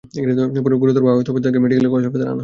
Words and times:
পরে 0.63 0.75
গুরুতরভাবে 0.81 1.13
আহত 1.17 1.27
অবস্থায় 1.31 1.43
তাঁকে 1.45 1.51
ঢাকা 1.57 1.63
মেডিকেল 1.63 1.87
কলেজ 1.91 2.03
হাসপাতালে 2.07 2.29
আনা 2.29 2.35
হয়। 2.35 2.39